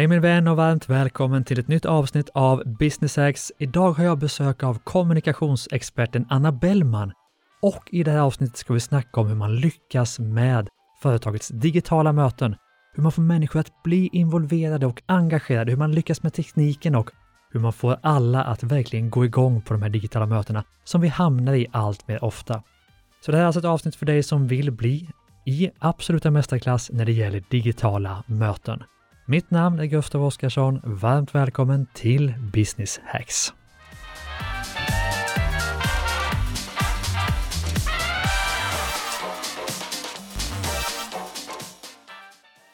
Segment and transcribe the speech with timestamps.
[0.00, 3.52] Hej min vän och varmt välkommen till ett nytt avsnitt av Business X.
[3.58, 7.12] Idag har jag besök av kommunikationsexperten Anna Bellman
[7.62, 10.68] och i det här avsnittet ska vi snacka om hur man lyckas med
[11.02, 12.56] företagets digitala möten,
[12.94, 17.10] hur man får människor att bli involverade och engagerade, hur man lyckas med tekniken och
[17.52, 21.08] hur man får alla att verkligen gå igång på de här digitala mötena som vi
[21.08, 22.62] hamnar i allt mer ofta.
[23.24, 25.10] Så det här är alltså ett avsnitt för dig som vill bli
[25.46, 28.82] i absoluta mästarklass när det gäller digitala möten.
[29.30, 30.80] Mitt namn är Gustav Oskarsson.
[30.84, 33.54] Varmt välkommen till Business Hacks.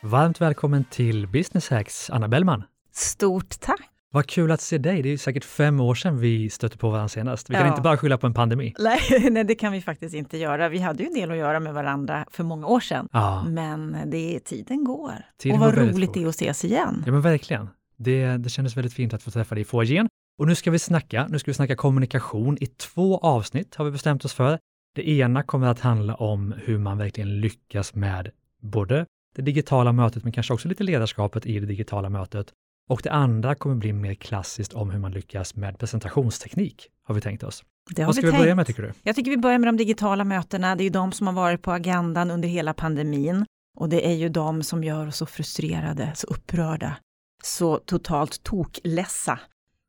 [0.02, 2.64] Varmt välkommen till Business Hacks, Anna Bellman.
[2.92, 3.95] Stort tack!
[4.16, 5.02] Vad kul att se dig.
[5.02, 7.50] Det är säkert fem år sedan vi stötte på varandra senast.
[7.50, 7.68] Vi kan ja.
[7.68, 8.74] inte bara skylla på en pandemi.
[8.78, 10.68] Nej, nej, det kan vi faktiskt inte göra.
[10.68, 13.08] Vi hade ju en del att göra med varandra för många år sedan.
[13.12, 13.44] Ja.
[13.48, 15.12] Men det, tiden går.
[15.38, 17.02] Tiden och vad roligt det är att ses igen.
[17.06, 17.68] Ja, men verkligen.
[17.96, 20.08] Det, det kändes väldigt fint att få träffa dig i foajén.
[20.38, 21.26] Och nu ska vi snacka.
[21.30, 24.58] Nu ska vi snacka kommunikation i två avsnitt har vi bestämt oss för.
[24.94, 28.30] Det ena kommer att handla om hur man verkligen lyckas med
[28.62, 32.52] både det digitala mötet, men kanske också lite ledarskapet i det digitala mötet.
[32.88, 37.20] Och det andra kommer bli mer klassiskt om hur man lyckas med presentationsteknik, har vi
[37.20, 37.64] tänkt oss.
[37.90, 38.92] Det har Vad ska vi, vi börja med tycker du?
[39.02, 40.76] Jag tycker vi börjar med de digitala mötena.
[40.76, 43.46] Det är ju de som har varit på agendan under hela pandemin.
[43.76, 46.96] Och det är ju de som gör oss så frustrerade, så upprörda,
[47.42, 49.38] så totalt toklessa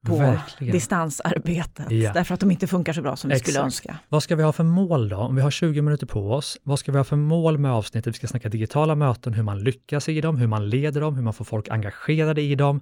[0.08, 0.74] på Verkligen.
[0.74, 1.92] distansarbetet.
[1.92, 2.14] Ja.
[2.14, 3.98] Därför att de inte funkar så bra som vi skulle önska.
[4.10, 5.18] Vad ska vi ha för mål då?
[5.18, 8.14] Om vi har 20 minuter på oss, vad ska vi ha för mål med avsnittet?
[8.14, 11.24] Vi ska snacka digitala möten, hur man lyckas i dem, hur man leder dem, hur
[11.24, 12.82] man får folk engagerade i dem.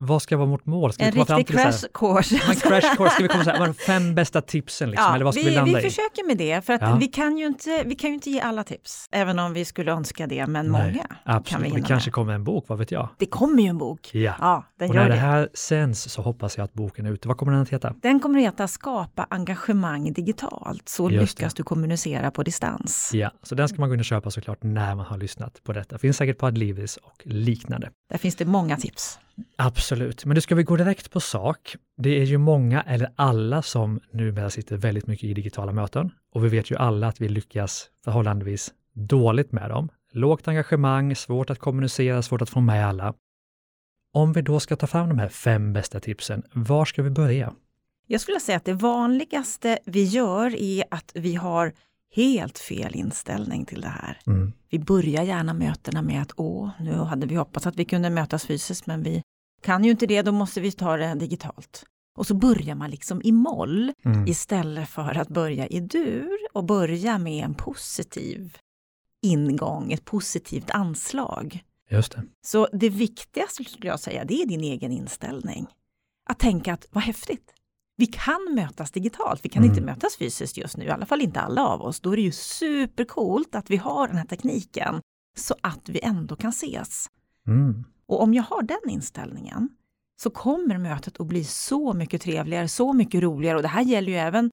[0.00, 0.92] Vad ska vara vårt mål?
[0.92, 2.34] Ska en vi riktig crash course.
[2.34, 5.34] En crash course, ska vi komma så här, fem bästa tipsen liksom, ja, eller vad
[5.34, 5.82] ska vi, vi landa vi i?
[5.82, 6.96] Vi försöker med det, för att ja.
[7.00, 9.92] vi, kan ju inte, vi kan ju inte ge alla tips, även om vi skulle
[9.92, 11.46] önska det, men Nej, många absolut.
[11.46, 12.14] kan vi hinna Det kanske med.
[12.14, 13.08] kommer en bok, vad vet jag?
[13.18, 14.10] Det kommer ju en bok.
[14.14, 15.14] Ja, ja den och gör när det.
[15.14, 17.28] det här sänds så hoppas jag att boken är ute.
[17.28, 17.94] Vad kommer den att heta?
[18.02, 21.60] Den kommer att heta Skapa engagemang digitalt, så Just lyckas det.
[21.60, 23.10] du kommunicera på distans.
[23.14, 25.72] Ja, så den ska man gå in och köpa såklart när man har lyssnat på
[25.72, 25.98] detta.
[25.98, 27.90] Finns säkert på Adlibris och liknande.
[28.10, 29.18] Där finns det många tips.
[29.56, 31.76] Absolut, men nu ska vi gå direkt på sak.
[31.96, 36.44] Det är ju många eller alla som numera sitter väldigt mycket i digitala möten och
[36.44, 39.88] vi vet ju alla att vi lyckas förhållandevis dåligt med dem.
[40.12, 43.14] Lågt engagemang, svårt att kommunicera, svårt att få med alla.
[44.12, 47.54] Om vi då ska ta fram de här fem bästa tipsen, var ska vi börja?
[48.06, 51.72] Jag skulle säga att det vanligaste vi gör är att vi har
[52.10, 54.18] helt fel inställning till det här.
[54.26, 54.52] Mm.
[54.70, 58.46] Vi börjar gärna mötena med att åh, nu hade vi hoppats att vi kunde mötas
[58.46, 59.22] fysiskt men vi
[59.62, 61.84] kan ju inte det, då måste vi ta det digitalt.
[62.16, 64.26] Och så börjar man liksom i moll mm.
[64.26, 68.56] istället för att börja i dur och börja med en positiv
[69.22, 71.64] ingång, ett positivt anslag.
[71.90, 72.24] Just det.
[72.40, 75.66] Så det viktigaste skulle jag säga, det är din egen inställning.
[76.30, 77.54] Att tänka att vad häftigt,
[77.98, 79.70] vi kan mötas digitalt, vi kan mm.
[79.70, 82.00] inte mötas fysiskt just nu, i alla fall inte alla av oss.
[82.00, 85.00] Då är det ju supercoolt att vi har den här tekniken
[85.38, 87.06] så att vi ändå kan ses.
[87.46, 87.84] Mm.
[88.06, 89.68] Och om jag har den inställningen
[90.20, 94.12] så kommer mötet att bli så mycket trevligare, så mycket roligare och det här gäller
[94.12, 94.50] ju även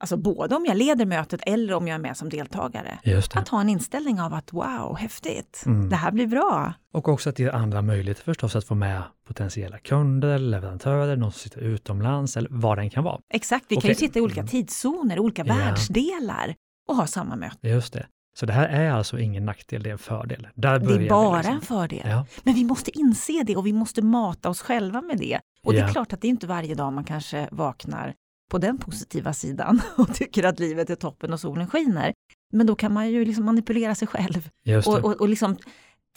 [0.00, 2.98] Alltså både om jag leder mötet eller om jag är med som deltagare.
[3.34, 5.88] Att ha en inställning av att wow, häftigt, mm.
[5.88, 6.74] det här blir bra.
[6.92, 11.38] Och också att ge andra möjligheter förstås att få med potentiella kunder, leverantörer, någon som
[11.38, 13.20] sitter utomlands eller vad det än kan vara.
[13.32, 13.82] Exakt, vi okay.
[13.82, 14.48] kan ju sitta i olika mm.
[14.48, 15.58] tidszoner, olika yeah.
[15.58, 16.54] världsdelar
[16.88, 17.68] och ha samma möte.
[17.68, 18.06] Just det.
[18.36, 20.48] Så det här är alltså ingen nackdel, det är en fördel.
[20.54, 21.54] Där det är bara liksom.
[21.54, 22.02] en fördel.
[22.04, 22.26] Ja.
[22.42, 25.40] Men vi måste inse det och vi måste mata oss själva med det.
[25.64, 25.78] Och ja.
[25.78, 28.14] det är klart att det är inte varje dag man kanske vaknar
[28.54, 32.12] på den positiva sidan och tycker att livet är toppen och solen skiner.
[32.52, 34.48] Men då kan man ju liksom manipulera sig själv
[34.86, 35.56] och, och, och liksom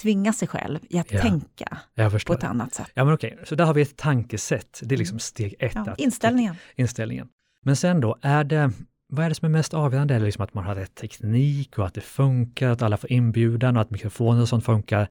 [0.02, 1.22] tvinga sig själv i att ja.
[1.22, 1.78] tänka
[2.26, 2.92] på ett annat sätt.
[2.94, 4.82] Ja, men okej, så där har vi ett tankesätt.
[4.84, 5.72] Det är liksom steg ett.
[5.76, 6.56] Ja, inställningen.
[6.76, 7.30] inställningen.
[7.66, 8.72] Men sen då, är det,
[9.14, 10.16] vad är det som är mest avgörande?
[10.16, 13.12] Är det liksom att man har rätt teknik och att det funkar, att alla får
[13.12, 15.08] inbjudan och att mikrofoner och sånt funkar?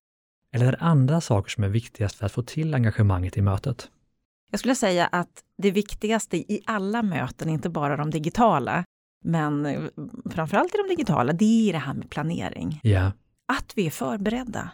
[0.55, 3.91] Eller är det andra saker som är viktigast för att få till engagemanget i mötet?
[4.51, 8.85] Jag skulle säga att det viktigaste i alla möten, inte bara de digitala,
[9.25, 9.91] men
[10.31, 12.81] framförallt i de digitala, det är det här med planering.
[12.85, 13.13] Yeah.
[13.53, 14.71] Att vi är förberedda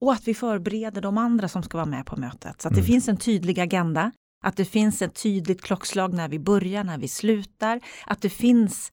[0.00, 2.62] och att vi förbereder de andra som ska vara med på mötet.
[2.62, 2.82] Så att mm.
[2.82, 4.12] det finns en tydlig agenda,
[4.44, 8.92] att det finns ett tydligt klockslag när vi börjar, när vi slutar, att det finns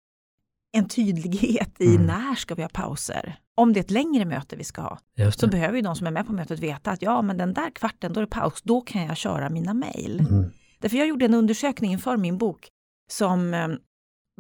[0.73, 2.07] en tydlighet i mm.
[2.07, 3.35] när ska vi ha pauser.
[3.57, 4.99] Om det är ett längre möte vi ska ha,
[5.31, 7.69] så behöver ju de som är med på mötet veta att ja, men den där
[7.71, 10.19] kvarten, då är det paus, då kan jag köra mina mejl.
[10.19, 10.51] Mm.
[10.79, 12.67] Därför jag gjorde en undersökning inför min bok
[13.11, 13.67] som eh,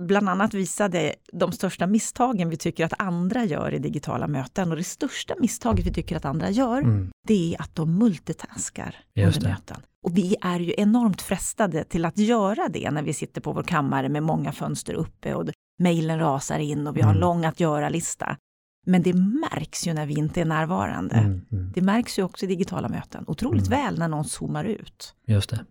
[0.01, 4.71] bland annat visade de största misstagen vi tycker att andra gör i digitala möten.
[4.71, 7.09] Och det största misstaget vi tycker att andra gör, Mm.
[7.27, 9.53] det är att de multitaskar Just under det.
[9.55, 9.77] möten.
[10.03, 13.63] Och vi är ju enormt frestade till att göra det när vi sitter på vår
[13.63, 15.49] kammare med många fönster uppe och
[15.79, 17.21] mejlen rasar in och vi har en Mm.
[17.21, 18.37] lång att göra-lista.
[18.85, 21.15] Men det märks ju när vi inte är närvarande.
[21.15, 21.41] Mm.
[21.51, 21.71] Mm.
[21.75, 23.79] Det märks ju också i digitala möten otroligt Mm.
[23.79, 25.15] väl när någon zoomar ut.
[25.25, 25.65] Just det.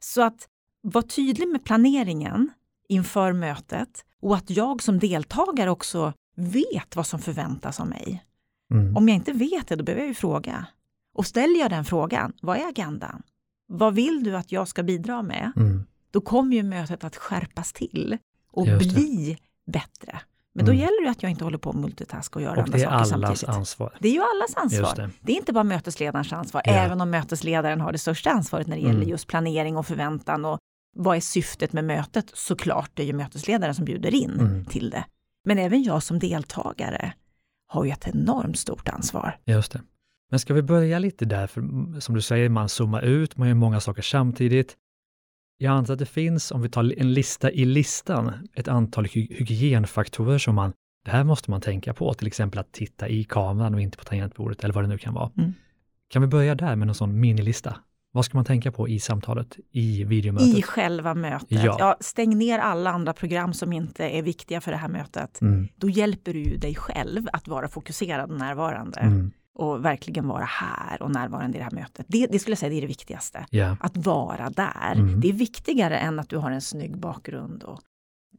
[0.00, 0.48] Så att
[0.82, 2.50] vara tydlig med planeringen
[2.88, 8.24] inför mötet och att jag som deltagare också vet vad som förväntas av mig.
[8.70, 8.96] Mm.
[8.96, 10.66] Om jag inte vet det, då behöver jag ju fråga.
[11.14, 13.22] Och ställer jag den frågan, vad är agendan?
[13.68, 15.52] Vad vill du att jag ska bidra med?
[15.56, 15.84] Mm.
[16.10, 18.18] Då kommer ju mötet att skärpas till
[18.52, 20.20] och bli bättre.
[20.56, 20.80] Men då Mm.
[20.82, 22.84] gäller det att jag inte håller på och multitaska och gör Och andra det är
[22.84, 23.48] saker allas samtidigt.
[23.48, 23.96] ansvar.
[24.00, 24.96] Det är ju allas ansvar.
[24.96, 25.10] Det.
[25.20, 26.72] Det är inte bara mötesledarens ansvar, Ja.
[26.72, 28.92] även om mötesledaren har det största ansvaret när det Mm.
[28.98, 30.58] gäller just planering och förväntan och
[30.96, 32.30] vad är syftet med mötet?
[32.34, 34.64] Såklart, det är ju mötesledaren som bjuder in Mm.
[34.64, 35.04] till det.
[35.44, 37.12] Men även jag som deltagare
[37.66, 39.38] har ju ett enormt stort ansvar.
[39.44, 39.80] Just det.
[40.30, 43.48] Men ska vi börja lite där, för mm, som du säger, man zoomar ut, man
[43.48, 44.76] gör många saker samtidigt.
[45.58, 49.44] Jag antar att det finns, om vi tar en lista i listan, ett antal hy-
[49.44, 50.72] hygienfaktorer som man,
[51.04, 54.04] det här måste man tänka på, till exempel att titta i kameran och inte på
[54.04, 55.30] tangentbordet eller vad det nu kan vara.
[55.38, 55.52] Mm.
[56.08, 57.76] Kan vi börja där med någon sån minilista?
[58.12, 60.58] Vad ska man tänka på i samtalet, i videomötet?
[60.58, 61.46] I själva mötet.
[61.64, 61.76] Ja.
[61.78, 61.96] Ja.
[62.00, 65.40] stäng ner alla andra program som inte är viktiga för det här mötet.
[65.40, 70.44] Mm, Då hjälper du dig själv att vara fokuserad och närvarande mm, och verkligen vara
[70.44, 72.06] här och närvarande i det här mötet.
[72.08, 73.46] Det, det skulle jag säga det är det viktigaste.
[73.50, 74.92] ja, Att vara där.
[74.94, 75.20] Mm.
[75.20, 77.80] Det är viktigare än att du har en snygg bakgrund och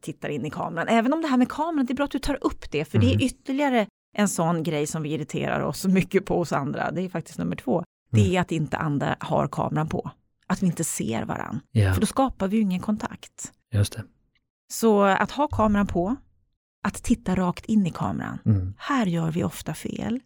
[0.00, 0.88] tittar in i kameran.
[0.88, 2.98] Även om det här med kameran, det är bra att du tar upp det, för
[2.98, 3.18] det Mm.
[3.18, 3.86] är ytterligare
[4.16, 6.90] en sån grej som vi irriterar oss så mycket på hos andra.
[6.90, 7.84] Det är faktiskt nummer två.
[8.10, 8.32] Det Mm.
[8.36, 10.10] är att inte andra har kameran på.
[10.46, 11.60] Att vi inte ser varann.
[11.72, 13.52] ja, För då skapar vi ju ingen kontakt.
[13.72, 14.04] just det.
[14.72, 16.16] Så att ha kameran på,
[16.84, 18.38] att titta rakt in i kameran.
[18.46, 20.20] Mm, Här gör vi ofta fel.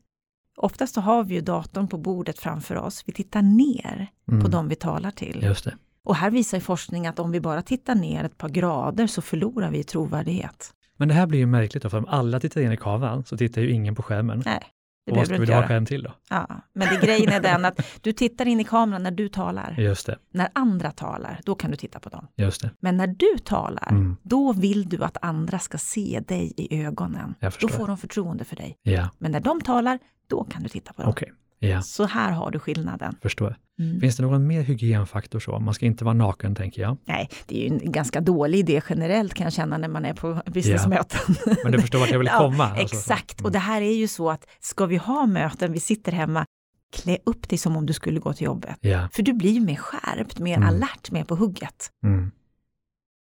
[0.62, 3.02] Oftast så har vi ju datorn på bordet framför oss.
[3.06, 5.40] Vi tittar ner mm, på de vi talar till.
[5.42, 5.74] Just det.
[6.04, 9.70] Och här visar forskning att om vi bara tittar ner ett par grader så förlorar
[9.70, 10.70] vi trovärdighet.
[10.96, 13.36] Men det här blir ju märkligt då, för om alla tittar in i kameran så
[13.36, 14.42] tittar ju ingen på skärmen.
[14.46, 14.62] Nej,
[15.06, 16.12] det och vad ska vi då ha skärm till då?
[16.30, 19.74] Ja, men det grejen är den att du tittar in i kameran när du talar.
[19.78, 22.26] Just det, När andra talar, då kan du titta på dem.
[22.36, 22.70] just det.
[22.80, 24.16] Men när du talar, Mm.
[24.22, 27.34] då vill du att andra ska se dig i ögonen.
[27.60, 28.76] Då får de förtroende för dig.
[28.82, 29.98] Ja, Men när de talar,
[30.32, 31.10] då kan du titta på dem.
[31.10, 31.32] okej.
[31.58, 33.16] Ja, Så här har du skillnaden.
[33.22, 33.56] förstår.
[33.78, 34.00] Mm.
[34.00, 35.58] Finns det någon mer hygienfaktor så?
[35.58, 36.96] Man ska inte vara naken, tänker jag.
[37.04, 40.14] Nej, det är ju en ganska dålig idé generellt kan jag känna när man är
[40.14, 41.20] på businessmöten.
[41.62, 42.64] Men du förstår vart jag vill Ja, komma?
[42.64, 42.96] alltså.
[42.96, 43.46] Exakt, Mm.
[43.46, 46.44] och det här är ju så att ska vi ha möten, vi sitter hemma,
[46.92, 48.76] klä upp dig som om du skulle gå till jobbet.
[48.80, 50.68] Ja, För du blir ju mer skärpt, mer Mm.
[50.68, 51.90] alert, mer på hugget.
[52.04, 52.30] mm,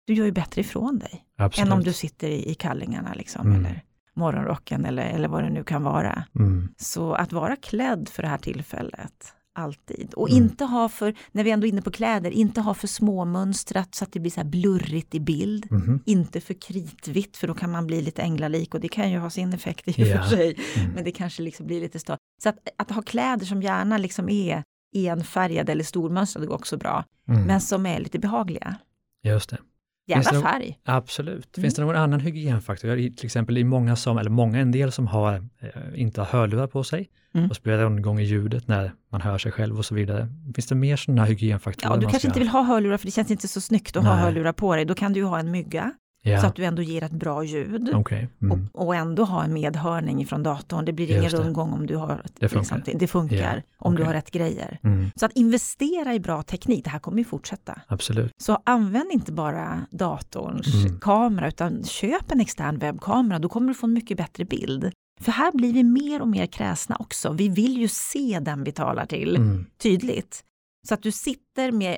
[0.06, 1.66] Du gör ju bättre ifrån dig absolut.
[1.66, 3.64] än om du sitter i, i kallingarna liksom, Mm.
[3.64, 3.82] eller
[4.16, 6.24] morgonrocken eller, eller vad det nu kan vara.
[6.38, 10.14] Mm, Så att vara klädd för det här tillfället, alltid.
[10.14, 10.42] Och Mm.
[10.44, 14.04] inte ha för, när vi ändå är inne på kläder, inte ha för småmönstrat så
[14.04, 15.66] att det blir så här blurrigt i bild.
[15.72, 19.18] mhm, Inte för kritvitt för då kan man bli lite änglalik och det kan ju
[19.18, 20.22] ha sin effekt i och Ja.
[20.22, 20.56] för sig.
[20.76, 20.90] mm.
[20.94, 22.22] Men det kanske liksom blir lite störigt.
[22.42, 24.62] Så att, att ha kläder som gärna liksom är
[24.94, 27.04] enfärgade eller stormönstrade går också bra.
[27.28, 27.42] Mm.
[27.42, 28.76] Men som är lite behagliga.
[29.24, 29.58] Just det.
[30.06, 30.78] Det någon- färg.
[30.84, 31.56] Absolut.
[31.58, 31.62] Mm.
[31.64, 32.90] Finns det någon annan hygienfaktor?
[32.98, 36.26] Jag- Till exempel i många som, eller många, en del som har, eh, inte har
[36.26, 37.50] hörlurar på sig Mm.
[37.50, 40.28] och spelar rundgång i ljudet när man hör sig själv och så vidare.
[40.54, 41.90] Finns det mer sådana hygienfaktorer?
[41.92, 44.04] Ja, du kanske ska- inte vill ha hörlurar för det känns inte så snyggt att
[44.04, 44.22] ha Nej.
[44.24, 44.84] hörlurar på dig.
[44.84, 45.92] Då kan du ju ha en mygga
[46.26, 47.90] Ja, så att du ändå ger ett bra ljud.
[47.94, 48.28] okej.
[48.42, 48.68] Mm.
[48.74, 50.84] Och, och ändå ha en medhörning från datorn.
[50.84, 52.68] Det blir ingen rundgång om du har Det funkar.
[52.68, 53.00] samtidigt.
[53.00, 54.06] Det funkar Ja, om du okej.
[54.06, 54.78] har rätt grejer.
[54.82, 55.10] Mm.
[55.16, 57.80] Så att investera i bra teknik, det här kommer ju fortsätta.
[57.86, 58.32] Absolut.
[58.42, 61.00] Så använd inte bara datorns Mm.
[61.00, 64.90] kamera utan köp en extern webbkamera, då kommer du få en mycket bättre bild.
[65.20, 67.32] För här blir vi mer och mer kräsna också.
[67.32, 69.66] Vi vill ju se den vi talar till Mm.
[69.82, 70.42] tydligt.
[70.88, 71.96] Så att du sitter med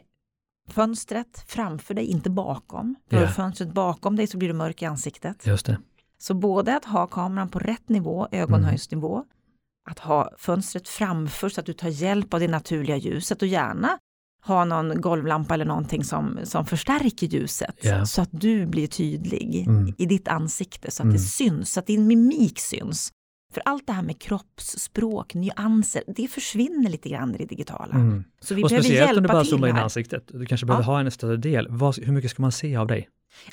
[0.73, 2.95] fönstret framför dig, inte bakom.
[3.11, 5.47] Har du fönstret bakom dig så blir du mörk i ansiktet.
[5.47, 5.79] Just det.
[6.19, 9.25] Så både att ha kameran på rätt nivå, ögonhöjdsnivå,
[9.91, 13.99] att ha fönstret framför så att du tar hjälp av det naturliga ljuset och gärna
[14.45, 18.07] ha någon golvlampa eller någonting som, som förstärker ljuset Ja.
[18.07, 19.95] så att du blir tydlig Mm.
[19.99, 21.13] i ditt ansikte, så att Mm.
[21.13, 23.11] det syns, så att din mimik syns.
[23.55, 27.95] För allt det här med kroppsspråk, nyanser, det försvinner lite grann i det digitala.
[27.95, 28.25] Mm.
[28.40, 29.83] Så vi Och behöver speciellt om du hjälpa bara zoomar in här.
[29.83, 30.25] ansiktet.
[30.28, 31.67] Du kanske behöver ha en större del.
[31.71, 33.09] Vad, hur mycket ska man se av dig?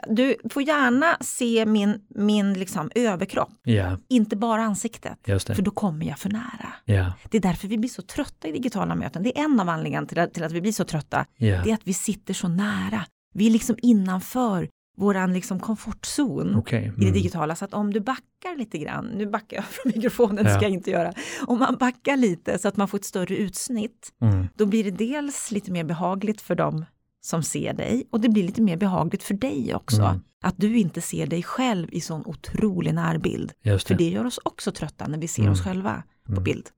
[0.07, 5.17] Du får gärna se min, min liksom överkropp, Ja, inte bara ansiktet.
[5.25, 6.73] För då kommer jag för nära.
[6.85, 9.23] Ja, Det är därför vi blir så trötta i digitala möten.
[9.23, 11.25] Det är en av anledningarna till att, till att vi blir så trötta.
[11.37, 11.61] ja.
[11.63, 13.05] Det är att vi sitter så nära.
[13.33, 16.83] Vi är liksom innanför våran liksom komfortzon Okej.
[16.85, 17.13] i det Mm.
[17.13, 17.55] digitala.
[17.55, 20.55] Så att om du backar lite grann, nu backar jag från mikrofonen, det Ja.
[20.55, 21.13] ska jag inte göra.
[21.47, 24.47] Om man backar lite så att man får ett större utsnitt, Mm.
[24.55, 26.85] då blir det dels lite mer behagligt för dem
[27.21, 30.01] som ser dig och det blir lite mer behagligt för dig också.
[30.01, 30.21] Mm.
[30.43, 33.51] Att du inte ser dig själv i sån otrolig närbild.
[33.61, 34.03] Just För det.
[34.03, 35.53] det gör oss också trötta när vi ser Mm.
[35.53, 36.43] oss själva på Mm.
[36.43, 36.69] bild.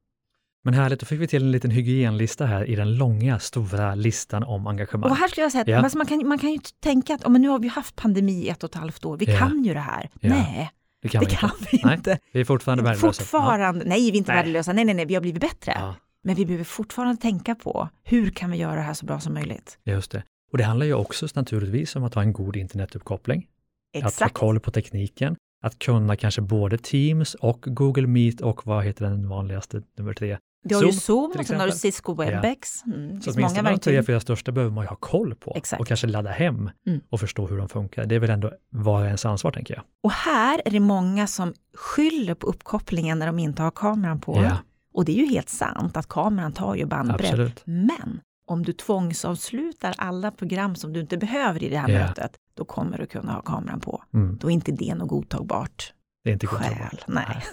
[0.67, 4.43] Men härligt, då fick vi till en liten hygienlista här i den långa, stora listan
[4.43, 5.11] om engagemang.
[5.11, 5.77] Och här skulle jag säga att Ja.
[5.83, 8.31] alltså man, kan, man kan ju tänka att oh, men nu har vi haft pandemi
[8.33, 9.37] i ett och ett halvt år, vi Ja.
[9.39, 10.09] kan ju det här.
[10.19, 10.29] Ja.
[10.29, 10.71] Nej,
[11.01, 11.69] det kan det vi kan inte.
[11.71, 12.19] vi Nej, inte.
[12.31, 13.07] Vi är fortfarande värdelösa.
[13.07, 14.37] Fortfarande, nej vi är inte Nej.
[14.43, 15.93] värdelösa, nej nej nej, vi har blivit bättre.
[16.23, 19.33] Men vi behöver fortfarande tänka på hur kan vi göra det här så bra som
[19.33, 19.79] möjligt.
[19.83, 20.23] Just det.
[20.51, 23.47] Och det handlar ju också naturligtvis om att ha en god internetuppkoppling,
[23.95, 24.33] att ha Exakt.
[24.33, 29.29] koll på tekniken, att kunna kanske både Teams och Google Meet och vad heter den
[29.29, 30.37] vanligaste, nummer tre?
[30.69, 31.71] Du har ju Zoom, Zoom till och sen har du.
[31.73, 32.83] Cisco Webex.
[32.85, 35.53] Mm, det Så åtminstone många de tre, fyra största behöver man ju ha koll på
[35.55, 35.79] Exakt.
[35.81, 36.99] och kanske ladda hem Mm.
[37.09, 38.05] och förstå hur de funkar.
[38.05, 39.83] Det är väl ändå var ens ansvar, tänker jag.
[40.03, 44.35] Och här är det många som skyller på uppkopplingen när de inte har kameran på.
[44.43, 44.57] Ja,
[44.93, 47.25] Och det är ju helt sant att kameran tar ju bandbredd.
[47.29, 47.61] absolut.
[47.65, 51.99] Men om du tvångsavslutar alla program som du inte behöver i det här Ja.
[51.99, 54.03] mötet, då kommer du kunna ha kameran på.
[54.13, 54.37] Mm.
[54.41, 55.93] Då är inte det något godtagbart
[56.27, 57.03] Det är inte godtagbart.
[57.07, 57.43] Nej.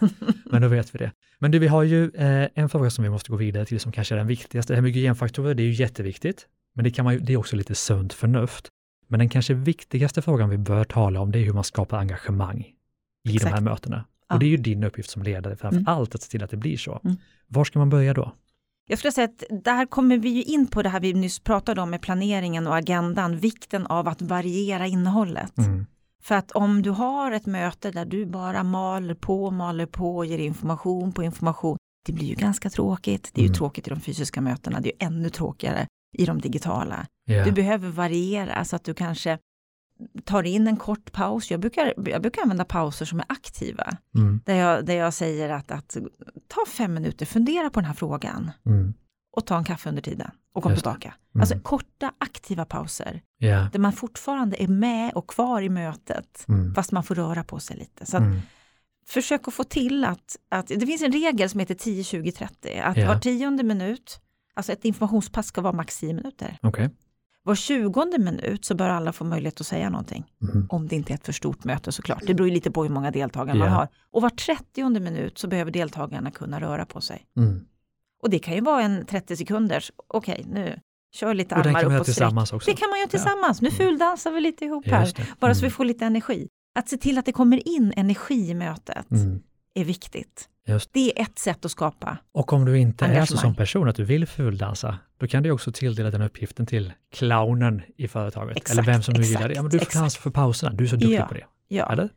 [0.44, 1.12] Men då vet vi det.
[1.38, 3.92] Men du, vi har ju eh, en fråga som vi måste gå vidare till som
[3.92, 4.72] kanske är den viktigaste.
[4.72, 7.36] Det här med hygienfaktorer, det är ju jätteviktigt, men det, kan man ju, det är
[7.36, 8.68] också lite sunt förnuft.
[9.08, 12.60] Men den kanske viktigaste frågan vi bör tala om, det är hur man skapar engagemang
[12.60, 12.66] i
[13.24, 13.62] de här Exakt.
[13.62, 14.04] mötena.
[14.28, 14.34] Ja.
[14.34, 15.88] Och det är ju din uppgift som ledare framför Mm.
[15.88, 17.00] allt att se till att det blir så.
[17.04, 17.16] Mm.
[17.46, 18.32] Var ska man börja då?
[18.86, 21.80] Jag skulle säga att där kommer vi ju in på det här vi nyss pratade
[21.80, 25.58] om med planeringen och agendan, vikten av att variera innehållet.
[25.58, 25.86] Mm.
[26.24, 30.38] För att om du har ett möte där du bara maler på, maler på, ger
[30.38, 33.30] information på information, det blir ju ganska tråkigt.
[33.34, 33.54] Det är ju Mm.
[33.58, 35.86] tråkigt i de fysiska mötena, det är ju ännu tråkigare
[36.18, 37.06] i de digitala.
[37.24, 37.44] Ja.
[37.44, 39.38] Du behöver variera så att du kanske
[40.24, 41.50] tar in en kort paus.
[41.50, 44.40] Jag brukar, jag brukar använda pauser som är aktiva, Mm.
[44.44, 45.96] där jag, där jag säger att, att
[46.48, 48.94] ta fem minuter, fundera på den här frågan Mm.
[49.36, 50.90] Och ta en kaffe under tiden och kom Just det.
[50.90, 51.14] tillbaka.
[51.34, 51.40] Mm.
[51.42, 53.68] Alltså korta aktiva pauser Ja.
[53.72, 56.74] där man fortfarande är med och kvar i mötet Mm.
[56.74, 58.06] fast man får röra på sig lite.
[58.06, 58.40] Så att Mm.
[59.06, 62.78] försök att få till att, att, det finns en regel som heter 10, 20, 30,
[62.80, 63.08] att Ja.
[63.08, 64.20] var tionde minut,
[64.54, 66.58] alltså ett informationspass ska vara max 10 minuter.
[66.62, 66.90] Okej.
[67.46, 70.24] Var tjugonde minut så bör alla få möjlighet att säga någonting.
[70.42, 70.66] Mm.
[70.70, 72.22] Om det inte är ett för stort möte såklart.
[72.26, 73.74] Det beror ju lite på hur många deltagare man Ja.
[73.74, 73.88] har.
[74.10, 77.26] Och var trettionde minut så behöver deltagarna kunna röra på sig.
[77.36, 77.64] Mm.
[78.24, 80.80] Och det kan ju vara en 30 sekunders, okej nu,
[81.14, 82.04] kör lite Och armar göra uppåt sträck.
[82.04, 82.70] tillsammans också.
[82.70, 83.60] Det kan man göra tillsammans.
[83.62, 85.12] Nu fuldansar vi lite ihop Ja, här.
[85.40, 85.68] Bara så Mm.
[85.68, 86.48] vi får lite energi.
[86.78, 89.40] Att se till att det kommer in energi i mötet Mm.
[89.74, 90.48] är viktigt.
[90.66, 90.90] Just.
[90.92, 92.18] Det är ett sätt att skapa.
[92.32, 95.50] Och om du inte är så som person att du vill fuldansa, då kan du
[95.50, 98.56] också tilldela den uppgiften till clownen i företaget.
[98.56, 99.54] Exakt, eller vem som nu gillar det.
[99.54, 100.14] Ja, men du får exakt.
[100.16, 101.26] för pauserna, du är så duktig Ja.
[101.26, 101.44] på det.
[101.68, 102.08] Ja, Eller?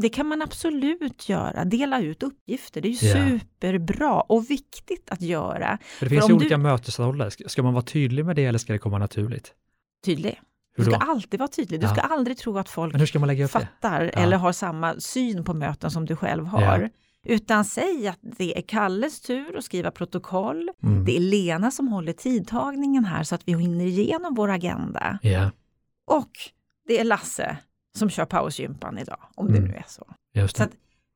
[0.00, 1.64] Det kan man absolut göra.
[1.64, 2.80] Dela ut uppgifter.
[2.80, 3.14] Det är ju Ja.
[3.40, 5.78] superbra och viktigt att göra.
[5.98, 7.48] För det finns om ju du- olika mötesroller.
[7.48, 9.52] Ska- man vara tydlig med det eller ska det komma naturligt?
[10.04, 10.40] Tydlig.
[10.76, 11.80] Du ska alltid vara tydlig.
[11.80, 11.92] Du Ja.
[11.92, 12.92] ska aldrig tro att folk
[13.50, 14.08] fattar Ja.
[14.10, 16.80] eller har samma syn på möten som du själv har.
[16.80, 16.88] Ja.
[17.34, 20.70] Utan säg att det är Kalles tur att skriva protokoll.
[20.82, 21.04] Mm.
[21.04, 25.18] Det är Lena som håller tidtagningen här så att vi hinner igenom vår agenda.
[26.06, 26.30] Och
[26.88, 27.56] det är Lasse
[27.98, 29.60] som kör pausgympan idag, om Mm.
[29.62, 30.06] det nu är så.
[30.48, 30.70] så att,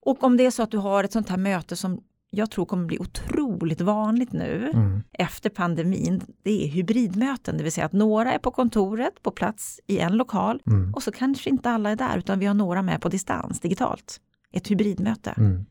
[0.07, 2.01] och om det är så att du har ett sånt här möte som
[2.31, 5.03] jag tror kommer bli otroligt vanligt nu Mm.
[5.13, 9.81] efter pandemin, det är hybridmöten, det vill säga att några är på kontoret på plats
[9.87, 10.95] i en lokal Mm.
[10.95, 14.21] och så kanske inte alla är där utan vi har några med på distans digitalt.
[14.53, 15.31] Ett hybridmöte.
[15.37, 15.67] Mm.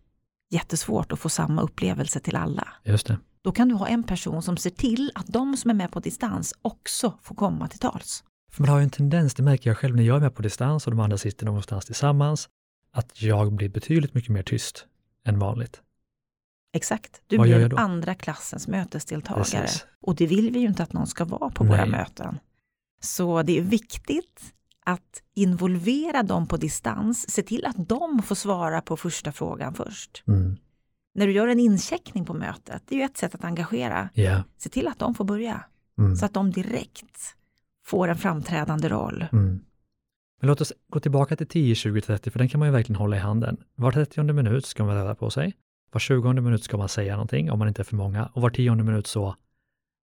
[0.49, 2.67] Jättesvårt att få samma upplevelse till alla.
[2.83, 3.17] Just det.
[3.41, 5.99] Då kan du ha en person som ser till att de som är med på
[5.99, 8.23] distans också får komma till tals.
[8.53, 10.41] För man har ju en tendens, det märker jag själv när jag är med på
[10.41, 12.49] distans och de andra sitter någonstans tillsammans,
[12.91, 14.85] att jag blir betydligt mycket mer tyst
[15.25, 15.81] än vanligt.
[16.73, 19.43] Exakt, du Vad blir andra klassens mötesdeltagare.
[19.43, 19.85] Precis.
[20.01, 21.71] Och det vill vi ju inte att någon ska vara på Nej.
[21.71, 22.39] våra möten.
[23.01, 24.53] Så det är viktigt
[24.85, 30.23] att involvera dem på distans, se till att de får svara på första frågan först.
[30.27, 30.57] Mm.
[31.15, 34.09] När du gör en incheckning på mötet, det är ju ett sätt att engagera.
[34.13, 34.43] Ja.
[34.57, 35.63] Se till att de får börja,
[35.97, 36.15] Mm.
[36.15, 37.35] så att de direkt
[37.85, 39.25] får en framträdande roll.
[39.31, 39.59] Mm.
[40.41, 42.95] Men låt oss gå tillbaka till 10, 20, 30, för den kan man ju verkligen
[42.99, 43.57] hålla i handen.
[43.75, 45.53] Var 30 minut ska man röra på sig.
[45.91, 48.25] Var 20 minut ska man säga någonting, om man inte är för många.
[48.33, 49.35] Och var 10 minut så,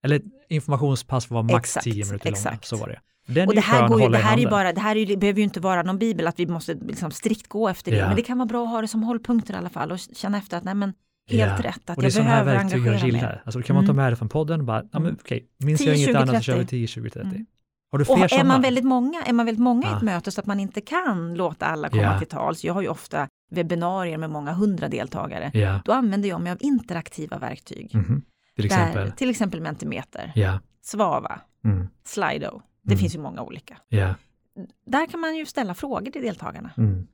[0.04, 2.37] eller informationspass vara max Exakt, 10 minuter långa.
[2.37, 2.64] exakt.
[2.64, 3.00] Så var det.
[3.26, 5.44] Den Och det här, går ju, det här, är bara, det här är behöver ju
[5.44, 8.06] inte vara någon bibel att vi måste liksom strikt gå efter det, Ja.
[8.06, 10.38] men det kan vara bra att ha det som hållpunkter i alla fall och känna
[10.38, 10.92] efter att nej men
[11.30, 11.70] helt Ja.
[11.70, 13.16] rätt, att och det är jag sådana här behöver verktyg jag engagera mig.
[13.20, 13.42] gillar.
[13.44, 14.02] Alltså då kan man ta Mm.
[14.04, 16.37] med det från podden och bara, ja men okej, minns 10, jag inget 20, annat
[16.37, 16.70] så kör vi 30.
[16.70, 17.28] 10, 20, 30.
[17.28, 17.46] Mm.
[17.92, 18.49] Har du fler Och är sådana?
[18.49, 19.97] man väldigt många, är man väldigt många i Ja.
[19.97, 22.18] ett möte så att man inte kan låta alla komma Ja.
[22.18, 22.64] till tals.
[22.64, 25.50] Jag har ju ofta webbinarier med många hundra deltagare.
[25.54, 25.80] Ja.
[25.85, 27.94] Då använder jag mig av interaktiva verktyg.
[27.94, 28.23] Mhm.
[28.56, 29.12] Till Där, exempel?
[29.12, 30.61] till exempel Mentimeter, Ja.
[30.82, 31.88] Svava, Mm.
[32.04, 32.62] Slido.
[32.82, 32.99] Det Mm.
[32.99, 33.76] finns ju många olika.
[33.88, 34.14] Ja.
[34.87, 36.70] Där kan man ju ställa frågor till deltagarna.
[36.76, 37.06] Mm.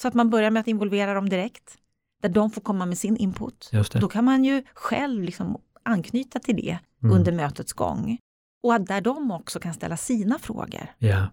[0.00, 1.78] Så att man börjar med att involvera dem direkt.
[2.22, 3.70] Där de får komma med sin input.
[4.00, 7.16] Då kan man ju själv liksom anknyta till det Mm.
[7.16, 8.18] under mötets gång.
[8.66, 10.86] Och att där de också kan ställa sina frågor.
[10.98, 11.26] Ja.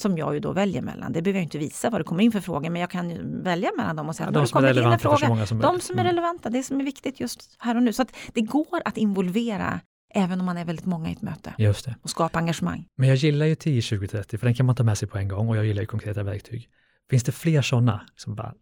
[0.00, 1.12] Som jag ju då väljer mellan.
[1.12, 3.42] Det behöver jag inte visa vad det kommer in för frågor, men jag kan ju
[3.42, 5.28] välja mellan dem och säga Ja, de som är relevanta för så fråga.
[5.28, 6.10] många som De som är Mm.
[6.12, 7.92] relevanta, det som är viktigt just här och nu.
[7.92, 9.80] Så att det går att involvera
[10.14, 11.96] även om man är väldigt många i ett möte Just det.
[12.02, 12.86] och skapa engagemang.
[12.96, 15.18] Men jag gillar ju 10, 20, 30 för den kan man ta med sig på
[15.18, 16.68] en gång och jag gillar ju konkreta verktyg.
[17.10, 18.06] Finns det fler sådana?
[18.16, 18.54] Som bara,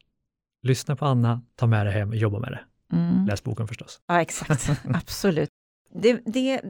[0.62, 2.61] lyssna på Anna, ta med det hem, jobba med det.
[2.97, 3.26] Mm.
[3.26, 4.00] Läs boken förstås.
[4.07, 4.71] Ja, exakt.
[4.95, 5.49] Absolut.
[6.03, 6.61] Det, det,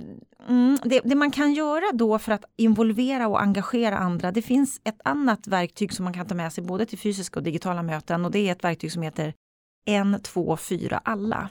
[0.48, 4.80] mm, det, det man kan göra då för att involvera och engagera andra, det finns
[4.84, 8.24] ett annat verktyg som man kan ta med sig både till fysiska och digitala möten
[8.24, 9.34] och det är ett verktyg som heter
[9.86, 11.48] en, två, fyra, alla.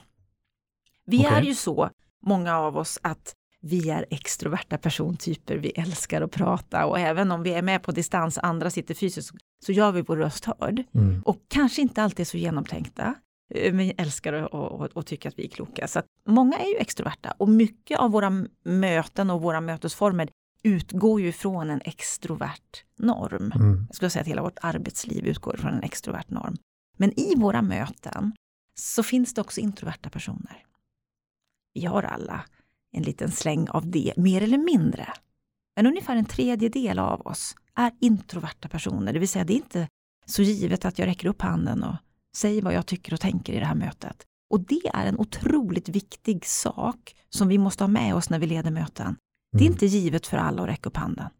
[1.06, 1.30] Vi Okej.
[1.32, 1.90] är ju så,
[2.22, 7.42] många av oss, att vi är extroverta persontyper, vi älskar att prata och även om
[7.42, 9.30] vi är med på distans, andra sitter fysiskt,
[9.66, 10.82] så gör vi vår röst hörd.
[10.94, 11.22] Mm.
[11.22, 13.14] Och kanske inte alltid är så genomtänkta,
[13.48, 15.88] men älskar och, och, och tycker att vi är kloka.
[15.88, 20.28] Så att många är ju extroverta och mycket av våra möten och våra mötesformer
[20.62, 23.52] utgår ju från en extrovert norm.
[23.54, 23.84] Mm.
[23.88, 26.56] Jag skulle säga att hela vårt arbetsliv utgår från en extrovert norm.
[26.96, 28.32] Men i våra möten
[28.74, 30.64] så finns det också introverta personer.
[31.74, 32.44] Vi har alla
[32.92, 35.12] en liten släng av det, mer eller mindre.
[35.76, 39.88] Men ungefär en tredjedel av oss är introverta personer, det vill säga det är inte
[40.26, 41.96] så givet att jag räcker upp handen och
[42.34, 44.26] säger vad jag tycker och tänker i det här mötet.
[44.50, 48.46] Och det är en otroligt viktig sak som vi måste ha med oss när vi
[48.46, 49.16] leder möten.
[49.52, 49.72] Det är Mm.
[49.72, 51.30] inte givet för alla att räcka upp handen.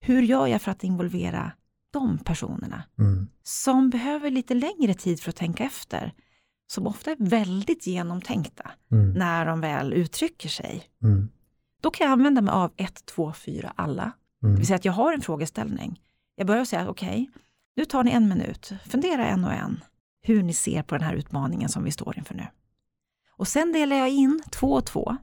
[0.00, 1.52] Hur gör jag för att involvera
[1.92, 3.28] de personerna Mm.
[3.42, 6.12] som behöver lite längre tid för att tänka efter?
[6.66, 9.12] Som ofta är väldigt genomtänkta Mm.
[9.12, 10.82] när de väl uttrycker sig.
[11.02, 11.28] Mm.
[11.82, 14.12] Då kan jag använda mig av 1, 2, 4, alla.
[14.40, 14.56] Det Mm.
[14.56, 16.00] vill säga att jag har en frågeställning.
[16.36, 17.30] Jag börjar säga, okej,
[17.76, 19.80] nu tar ni en minut, fundera en och en
[20.22, 22.46] hur ni ser på den här utmaningen som vi står inför nu.
[23.36, 25.16] Och sen delar jag in två och två.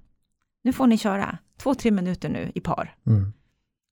[0.63, 2.95] Nu får ni köra två, tre minuter nu i par.
[3.07, 3.33] Mm.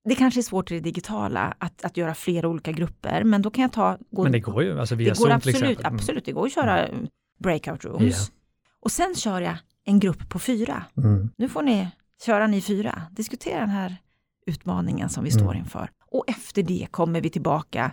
[0.05, 3.49] Det kanske är svårt i det digitala att, att göra flera olika grupper, men då
[3.49, 3.97] kan jag ta...
[4.11, 5.85] Gå, Men det går ju, alltså via det går Zoom till absolut, exempel.
[5.85, 5.95] Mm.
[5.95, 6.87] absolut, det går att köra
[7.39, 8.29] breakout rooms.
[8.29, 8.35] Ja.
[8.79, 10.83] Och sen kör jag en grupp på fyra.
[10.97, 11.29] Mm.
[11.37, 11.87] Nu får ni
[12.25, 13.97] köra ni fyra, diskutera den här
[14.45, 15.39] utmaningen som vi Mm.
[15.43, 15.89] står inför.
[16.11, 17.91] Och efter det kommer vi tillbaka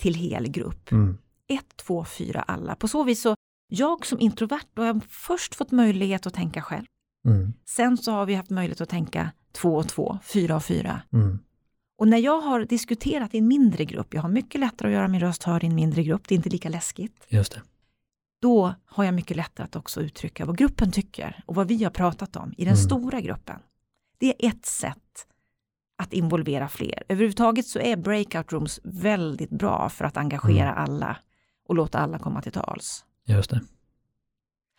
[0.00, 0.92] till hel grupp.
[0.92, 1.18] Mm.
[1.48, 2.74] Ett, två, fyra, alla.
[2.74, 3.34] På så vis så,
[3.68, 6.84] jag som introvert, då har jag först fått möjlighet att tänka själv.
[7.26, 7.52] Mm.
[7.66, 11.02] Sen så har vi haft möjlighet att tänka två och två, fyra och fyra.
[11.12, 11.38] Mm.
[11.98, 15.08] Och när jag har diskuterat i en mindre grupp, jag har mycket lättare att göra
[15.08, 17.26] min röst hörd i en mindre grupp, det är inte lika läskigt.
[17.28, 17.62] Just det.
[18.42, 21.90] Då har jag mycket lättare att också uttrycka vad gruppen tycker och vad vi har
[21.90, 22.84] pratat om i den Mm.
[22.84, 23.58] stora gruppen.
[24.18, 25.26] Det är ett sätt
[26.00, 27.02] att involvera fler.
[27.08, 30.82] Överhuvudtaget så är breakout rooms väldigt bra för att engagera Mm.
[30.82, 31.16] alla
[31.68, 33.04] och låta alla komma till tals.
[33.26, 33.60] Just det.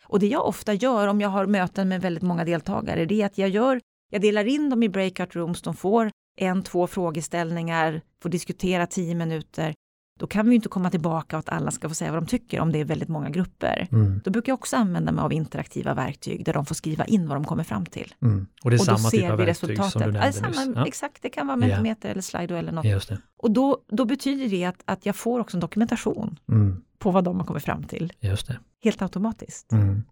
[0.06, 3.26] Och det jag ofta gör om jag har möten med väldigt många deltagare, det är
[3.26, 3.80] att jag gör,
[4.10, 9.14] jag delar in dem i breakout rooms, de får en, två frågeställningar, får diskutera tio
[9.14, 9.74] minuter.
[10.18, 12.26] Då kan vi ju inte komma tillbaka och att alla ska få säga vad de
[12.26, 13.88] tycker om det är väldigt många grupper.
[13.92, 14.20] Mm.
[14.24, 17.36] Då brukar jag också använda mig av interaktiva verktyg där de får skriva in vad
[17.36, 18.14] de kommer fram till.
[18.22, 18.46] Mm.
[18.64, 19.92] Och det är och samma typ ser av vi verktyg resultatet.
[19.92, 20.76] som du Ja, nämnde samma, nyss.
[20.76, 20.86] Ja.
[20.86, 21.66] Exakt, det kan vara Ja.
[21.66, 22.84] Mentimeter eller Slido eller något.
[22.84, 23.18] Just det.
[23.38, 26.82] Och då, då betyder det att, att jag får också en dokumentation Mm.
[26.98, 28.12] på vad de har kommit fram till.
[28.20, 28.58] Just det.
[28.84, 29.72] Helt automatiskt.
[29.72, 30.02] Mm.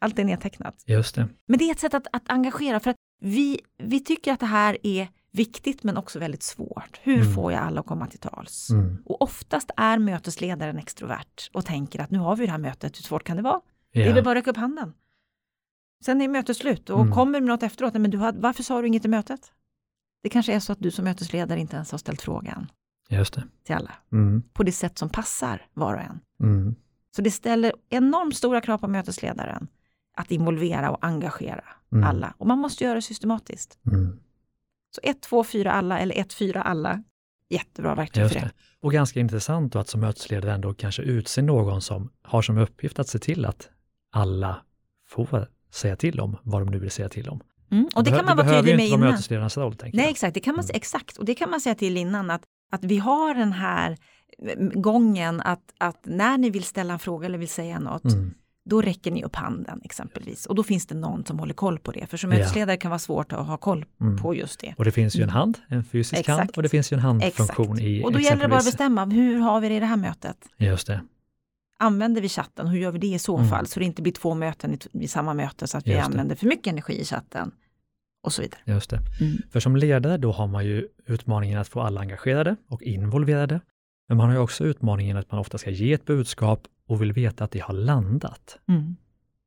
[0.00, 0.74] Allt är nedtecknat.
[0.86, 1.28] Just det.
[1.46, 4.46] Men det är ett sätt att, att engagera för att vi, vi tycker att det
[4.46, 7.00] här är viktigt men också väldigt svårt.
[7.02, 7.34] Hur Mm.
[7.34, 8.70] får jag alla att komma till tals?
[8.70, 9.02] Mm.
[9.06, 13.02] Och oftast är mötesledaren extrovert och tänker att nu har vi det här mötet, hur
[13.02, 13.60] svårt kan det vara?
[13.92, 14.94] Det är väl bara att räcka upp handen.
[16.04, 17.12] Sen är mötet slut och Mm.
[17.14, 19.52] kommer med något efteråt, men du har, varför sa du inget i mötet?
[20.22, 22.70] Det kanske är så att du som mötesledare inte ens har ställt frågan
[23.08, 23.44] Just det.
[23.64, 24.42] till alla Mm.
[24.52, 26.20] på det sätt som passar var och en.
[26.42, 26.74] Mm.
[27.16, 29.68] Så det ställer enormt stora krav på mötesledaren
[30.16, 32.04] att involvera och engagera Mm.
[32.04, 32.34] alla.
[32.38, 33.78] Och man måste göra det systematiskt.
[34.88, 34.94] Mm.
[34.94, 37.02] Så 1, 2, 4 alla eller 1, 4 alla.
[37.50, 38.46] Jättebra verktyg Just för det.
[38.46, 38.52] det.
[38.80, 42.98] Och ganska intressant då att som mötesledare ändå kanske utse någon som har som uppgift
[42.98, 43.68] att se till att
[44.12, 44.62] alla
[45.08, 47.40] får säga till om vad de nu vill säga till om.
[47.70, 47.88] Mm.
[47.94, 49.00] Och det Behö- kan man vara tydlig med innan.
[49.00, 50.10] mötesledarens roll, tänker Nej, jag.
[50.10, 50.34] exakt.
[50.34, 50.76] Det kan man, Mm.
[50.76, 51.16] exakt.
[51.16, 53.96] Och det kan man säga till innan att, att vi har den här
[54.48, 58.34] eh, gången att, att när ni vill ställa en fråga eller vill säga något, Mm.
[58.68, 60.46] Då räcker ni upp handen exempelvis.
[60.46, 62.06] Och då finns det någon som håller koll på det.
[62.06, 62.38] För som Ja.
[62.38, 64.16] mötesledare kan det vara svårt att ha koll Mm.
[64.18, 64.74] på just det.
[64.78, 66.56] Och det finns ju en hand, en fysisk hand Exakt.
[66.56, 67.80] och det finns ju en handfunktion Exakt.
[67.82, 69.96] i Och då gäller det bara att bestämma, hur har vi det i det här
[69.96, 70.36] mötet?
[70.56, 71.00] Just det.
[71.78, 73.48] Använder vi chatten, hur gör vi det i så Mm.
[73.50, 73.66] fall?
[73.66, 76.06] Så det inte blir två möten i, i samma möte så att vi Just det.
[76.06, 77.50] använder för mycket energi i chatten.
[78.22, 78.60] Och så vidare.
[78.64, 79.00] Just det.
[79.20, 79.36] Mm.
[79.50, 83.60] För som ledare då har man ju utmaningen att få alla engagerade och involverade.
[84.08, 87.12] Men man har ju också utmaningen att man ofta ska ge ett budskap och vill
[87.12, 88.58] veta att det har landat.
[88.68, 88.96] Mm.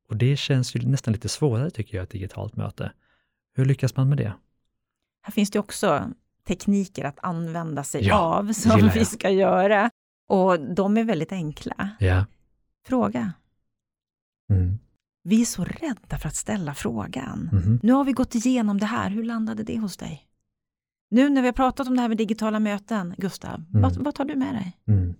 [0.09, 2.91] Och det känns ju nästan lite svårare tycker jag, ett digitalt möte.
[3.53, 4.33] Hur lyckas man med det?
[5.21, 6.09] Här finns det också
[6.47, 9.89] tekniker att använda sig Ja, av som vi ska göra.
[10.27, 11.89] Och de är väldigt enkla.
[11.99, 12.25] Ja.
[12.87, 13.33] Fråga.
[14.49, 14.79] Mm.
[15.23, 17.49] Vi är så rädda för att ställa frågan.
[17.51, 17.79] Mhm.
[17.83, 20.27] Nu har vi gått igenom det här, hur landade det hos dig?
[21.09, 23.81] Nu när vi har pratat om det här med digitala möten, Gustav, Mm.
[23.81, 24.77] vad, vad tar du med dig?
[24.87, 25.15] Mm.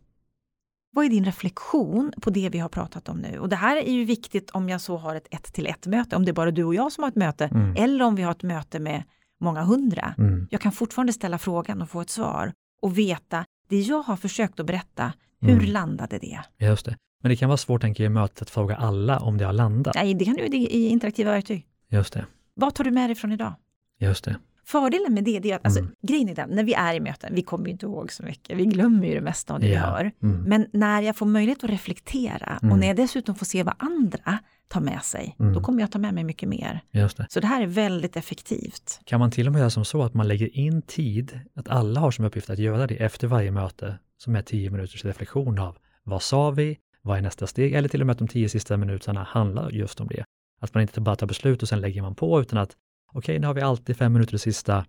[0.94, 3.40] Vad är din reflektion på det vi har pratat om nu?
[3.40, 6.16] Och det här är ju viktigt om jag så har ett ett till ett möte,
[6.16, 7.76] om det är bara du och jag som har ett möte, Mm.
[7.76, 9.04] eller om vi har ett möte med
[9.40, 10.16] många hundra.
[10.18, 10.48] Mm.
[10.52, 14.60] Jag kan fortfarande ställa frågan och få ett svar och veta det jag har försökt
[14.60, 15.66] att berätta, hur Mm.
[15.66, 16.40] landade det?
[16.58, 16.98] Just det.
[17.24, 19.54] Men det kan vara svårt, tänker jag, i mötet att fråga alla om det har
[19.54, 19.96] landat.
[19.96, 21.68] Nej, det kan du i interaktiva verktyg.
[21.90, 22.26] Just det.
[22.54, 23.54] Vad tar du med dig från idag?
[24.00, 24.36] Just det.
[24.72, 25.92] Fördelen med det, det är att, alltså, Mm.
[26.02, 28.58] grejen är den, när vi är i möten, vi kommer ju inte ihåg så mycket,
[28.58, 29.80] vi glömmer ju det mesta av det vi Ja.
[29.82, 30.12] hör.
[30.24, 30.44] Mm.
[30.44, 32.72] Men när jag får möjlighet att reflektera Mm.
[32.72, 35.54] och när jag dessutom får se vad andra tar med sig, Mm.
[35.54, 36.82] då kommer jag ta med mig mycket mer.
[36.92, 37.26] Just det.
[37.30, 39.00] Så det här är väldigt effektivt.
[39.06, 42.00] Kan man till och med göra som så att man lägger in tid, att alla
[42.00, 45.78] har som uppgift att göra det efter varje möte, som är tio minuters reflektion av
[46.04, 48.78] vad sa vi, vad är nästa steg, eller till och med att de tio sista
[48.78, 50.24] minuterna handlar just om det.
[50.62, 52.76] Att man inte bara tar beslut och sen lägger man på, utan att
[53.14, 54.86] okej, nu har vi alltid fem minuter det sista,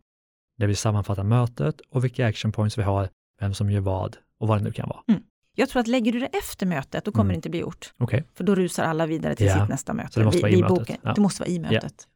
[0.59, 3.09] där vi sammanfattar mötet och vilka action points vi har,
[3.41, 5.21] vem som gör vad och vad det nu kan vara.
[5.55, 7.29] Jag tror att lägger du det efter mötet, då kommer Mm.
[7.33, 7.93] det inte bli gjort.
[7.99, 9.61] Okej, För då rusar alla vidare till Ja.
[9.61, 10.13] sitt nästa möte.
[10.13, 10.99] Så det måste Vi- vara i vi mötet.
[11.03, 11.13] Ja.
[11.15, 12.09] Det måste vara i mötet.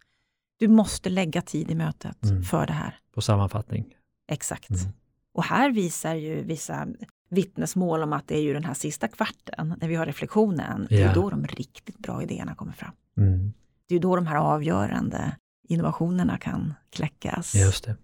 [0.59, 2.43] Du måste lägga tid i mötet Mm.
[2.43, 2.99] för det här.
[3.15, 3.95] på sammanfattning.
[4.33, 4.71] Exakt.
[4.71, 4.93] Mm.
[5.35, 6.87] Och här visar ju vissa
[7.31, 11.03] vittnesmål om att det är ju den här sista kvarten, när vi har reflektionen, det
[11.03, 12.93] är då de riktigt bra idéerna kommer fram.
[13.17, 13.53] Mm.
[13.89, 15.37] Det är då de här avgörande
[15.69, 17.55] innovationerna kan kläckas.
[17.55, 17.97] Just det.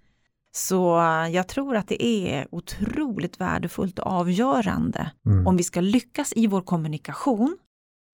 [0.54, 5.46] Så eh, jag tror att det är otroligt värdefullt och avgörande Mm.
[5.46, 7.58] om vi ska lyckas i vår kommunikation,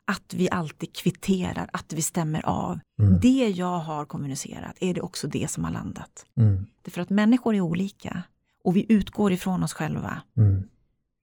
[0.06, 2.78] att vi alltid kvitterar, att vi stämmer av.
[3.02, 3.20] Mm.
[3.20, 6.26] Det jag har kommunicerat, är det också det som har landat?
[6.36, 6.66] Mm.
[6.82, 8.22] Därför att människor är olika
[8.64, 10.22] och vi utgår ifrån oss själva.
[10.36, 10.62] Mm.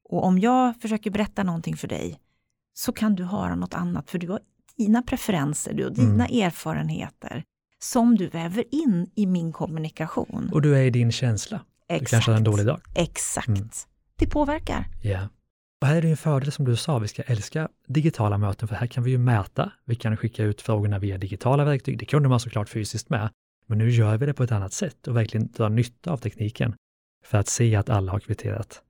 [0.09, 2.19] Och om jag försöker berätta någonting för dig
[2.73, 4.39] så kan du höra något annat för du har
[4.77, 7.43] dina preferenser, du har dina erfarenheter
[7.83, 10.49] som du väver in i min kommunikation.
[10.53, 11.61] Och du är i din känsla.
[11.88, 12.81] Du kanske har en dålig dag.
[12.95, 13.47] Exakt.
[13.47, 13.69] Mm.
[14.15, 14.85] Det påverkar.
[15.01, 15.27] Ja.
[15.81, 18.75] Och här är det en fördel som du sa, vi ska älska digitala möten för
[18.75, 22.29] här kan vi ju mäta, vi kan skicka ut frågorna via digitala verktyg, det kunde
[22.29, 23.29] man såklart fysiskt med,
[23.67, 26.75] men nu gör vi det på ett annat sätt och verkligen drar nytta av tekniken
[27.25, 28.81] för att se att alla har kvitterat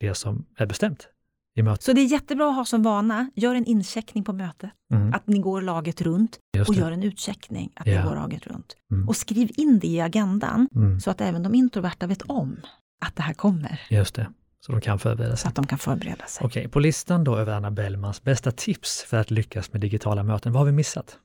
[0.00, 1.08] det som är bestämt
[1.56, 1.82] i mötet.
[1.82, 5.26] Så det är jättebra att ha som vana, gör en incheckning på mötet, Mm, att
[5.26, 8.02] ni går laget runt och gör en utcheckning, att Ja.
[8.02, 8.76] ni går laget runt.
[8.92, 9.08] Mm.
[9.08, 12.56] Och skriv in det i agendan Mm, så att även de introverta vet om
[13.04, 14.26] att det här kommer, just det,
[14.66, 15.48] så de kan förbereda så sig.
[15.48, 16.46] att de kan förbereda sig.
[16.46, 20.52] Okej, på listan då över Anna Bellmans bästa tips för att lyckas med digitala möten,
[20.52, 21.18] vad har vi missat?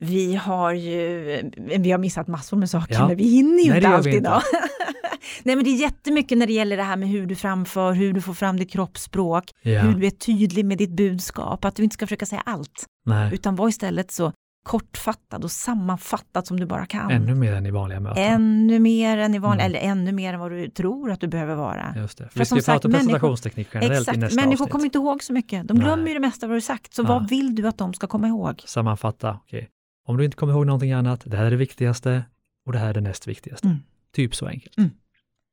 [0.00, 3.08] Vi har ju vi har missat massor med saker, Ja.
[3.08, 4.42] men vi hinner ju Nej, inte allt idag.
[5.42, 8.12] Nej, men det är jättemycket när det gäller det här med hur du framför, hur
[8.12, 11.82] du får fram ditt kroppsspråk, Ja, hur du är tydlig med ditt budskap, att du
[11.82, 14.32] inte ska försöka säga allt, nej, utan var istället så
[14.66, 17.10] kortfattad och sammanfattad som du bara kan.
[17.10, 18.22] ännu mer än i vanliga möten.
[18.24, 19.76] Ännu mer än i vanliga, Mm.
[19.76, 21.94] eller ännu mer än vad du tror att du behöver vara.
[21.96, 22.28] Just det.
[22.28, 24.72] För vi ska ju prata presentationsteknik generellt i Exakt, nästa människor avsnitt.
[24.72, 25.68] kommer inte ihåg så mycket.
[25.68, 25.84] De Nej.
[25.84, 27.06] glömmer ju det mesta vad du sagt, så Ja.
[27.08, 28.62] vad vill du att de ska komma ihåg?
[28.66, 29.68] Sammanfatta, okej.
[30.06, 32.24] Om du inte kommer ihåg någonting annat, det här är det viktigaste
[32.66, 33.66] och det här är det näst viktigaste.
[33.66, 33.78] Mm.
[34.14, 34.78] Typ så enkelt.
[34.78, 34.90] Mm.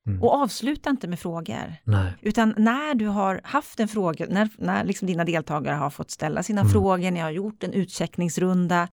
[0.08, 0.24] Mm.
[0.24, 1.76] Och avsluta inte med frågor.
[1.84, 6.12] Nej, Utan när du har haft en fråga, när, när liksom dina deltagare har fått
[6.12, 6.72] ställa sina Mm.
[6.74, 8.88] frågor, ni har gjort en utcheckningsrunda,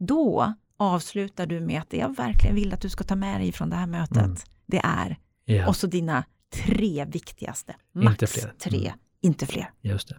[0.00, 3.52] då avslutar du med att det jag verkligen vill att du ska ta med dig
[3.52, 4.36] från det här mötet, Mm.
[4.66, 8.52] det är, ja, och så dina tre viktigaste, Inte max fler.
[8.58, 8.98] tre, Mm.
[9.20, 9.70] inte fler.
[9.80, 10.16] just det.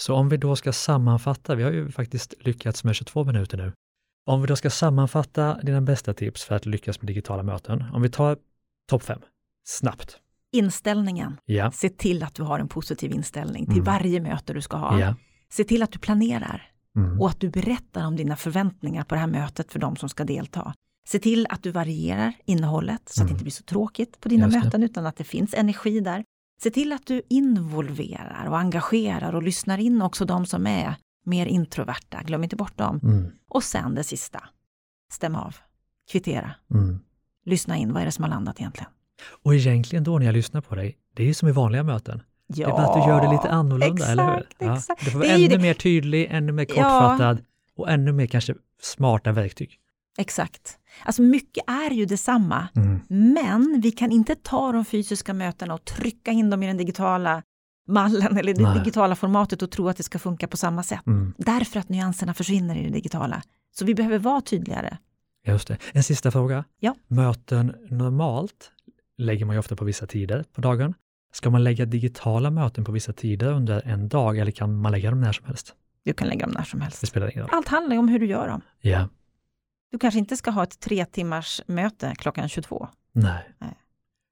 [0.00, 3.72] Så om vi då ska sammanfatta, vi har ju faktiskt lyckats med 22 minuter nu.
[4.26, 8.02] Om vi då ska sammanfatta dina bästa tips för att lyckas med digitala möten, om
[8.02, 8.36] vi tar
[8.88, 9.20] topp fem,
[9.64, 10.18] snabbt.
[10.52, 13.84] Inställningen, Ja, se till att du har en positiv inställning till Mm.
[13.84, 15.00] varje möte du ska ha.
[15.00, 15.14] ja.
[15.50, 17.20] Se till att du planerar Mm.
[17.20, 20.24] och att du berättar om dina förväntningar på det här mötet för de som ska
[20.24, 20.74] delta.
[21.08, 23.26] Se till att du varierar innehållet så att Mm.
[23.28, 24.64] det inte blir så tråkigt på dina Just det.
[24.64, 26.24] möten utan att det finns energi där.
[26.62, 31.46] Se till att du involverar och engagerar och lyssnar in också de som är mer
[31.46, 33.00] introverta, glöm inte bort dem.
[33.02, 33.30] Mm.
[33.48, 34.44] Och sen det sista,
[35.12, 35.56] stäm av,
[36.12, 37.00] kvittera, Mm.
[37.48, 38.90] Lyssna in, vad är det som har landat egentligen?
[39.44, 42.22] Och egentligen då när jag lyssnar på dig, det är ju som i vanliga möten.
[42.46, 44.72] Ja, det är bara att du gör det lite annorlunda, exakt, eller hur?
[44.74, 45.04] Exakt.
[45.04, 45.58] Du får vara ännu det.
[45.58, 46.74] mer tydlig, ännu mer Ja.
[46.74, 47.42] kortfattad
[47.76, 49.78] och ännu mer kanske smarta verktyg.
[50.18, 50.78] Exakt.
[51.04, 53.00] Alltså mycket är ju detsamma, Mm.
[53.08, 57.42] men vi kan inte ta de fysiska mötena och trycka in dem i den digitala
[57.88, 58.78] mallen eller det Nej.
[58.78, 61.06] digitala formatet och tro att det ska funka på samma sätt.
[61.06, 61.34] Mm.
[61.38, 63.42] Därför att nyanserna försvinner i det digitala.
[63.78, 64.96] Så vi behöver vara tydligare.
[65.46, 65.78] Just det.
[65.92, 66.64] En sista fråga.
[66.80, 66.94] Ja.
[67.06, 68.72] Möten normalt
[69.18, 70.94] lägger man ju ofta på vissa tider på dagen.
[71.32, 75.10] Ska man lägga digitala möten på vissa tider under en dag eller kan man lägga
[75.10, 75.74] dem när som helst?
[76.04, 77.06] Du kan lägga dem när som Det helst.
[77.06, 77.50] spelar ingen roll.
[77.52, 78.60] Allt handlar ju om hur du gör dem.
[78.80, 79.08] Ja,
[79.92, 82.88] Du kanske inte ska ha ett tre timmars möte klockan 22.
[83.12, 83.48] nej.
[83.58, 83.74] Nej.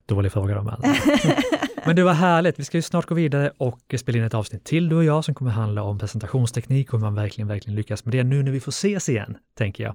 [0.06, 0.86] Dålig fråga de alltså.
[1.86, 2.58] Men det var härligt.
[2.58, 5.24] Vi ska ju snart gå vidare och spela in ett avsnitt till du och jag
[5.24, 8.50] som kommer handla om presentationsteknik och hur man verkligen, verkligen lyckas med det nu när
[8.52, 9.94] vi får ses igen, tänker jag.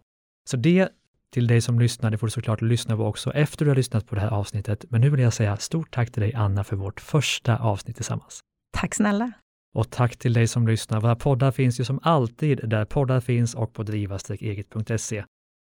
[0.50, 0.90] Så det
[1.32, 4.08] till dig som lyssnar, det får du såklart lyssna på också efter du har lyssnat
[4.08, 4.86] på det här avsnittet.
[4.90, 8.40] Men nu vill jag säga stort tack till dig Anna för vårt första avsnitt tillsammans.
[8.74, 9.32] Tack snälla.
[9.74, 11.02] Och tack till dig som lyssnar.
[11.02, 15.24] Våra poddar finns ju som alltid där poddar finns och på driva-eget.se.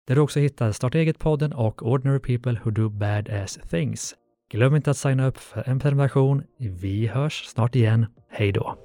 [0.07, 4.15] Där du också hittar Starta eget-podden och Ordinary People Who Do Badass Things.
[4.51, 6.43] Glöm inte att signa upp för en prenumeration.
[6.57, 8.05] Vi hörs snart igen.
[8.29, 8.84] Hej då!